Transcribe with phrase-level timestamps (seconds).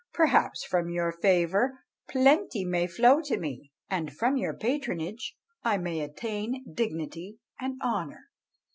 [0.15, 5.99] Perhaps from your favour plenty may flow to me, and from your patronage I may
[6.01, 8.23] attain dignity and honour.